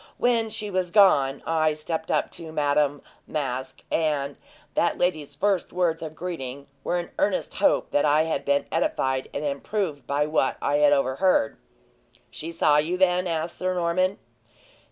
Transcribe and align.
When 0.17 0.49
she 0.49 0.71
was 0.71 0.89
gone, 0.89 1.43
I 1.45 1.73
stepped 1.75 2.09
up 2.09 2.31
to 2.31 2.51
Madame 2.51 3.03
Masque, 3.27 3.83
and 3.91 4.35
that 4.73 4.97
lady's 4.97 5.35
first 5.35 5.71
words 5.71 6.01
of 6.01 6.15
greeting 6.15 6.65
were 6.83 6.97
an 6.97 7.11
earnest 7.19 7.53
hope 7.59 7.91
that 7.91 8.03
I 8.03 8.23
had 8.23 8.43
been 8.43 8.65
edified 8.71 9.29
and 9.31 9.45
improved 9.45 10.07
by 10.07 10.25
what 10.25 10.57
I 10.59 10.77
had 10.77 10.91
overheard." 10.91 11.55
"She 12.31 12.51
saw 12.51 12.77
you, 12.77 12.97
then?" 12.97 13.25
said 13.25 13.45
Sir 13.51 13.75
Norman. 13.75 14.17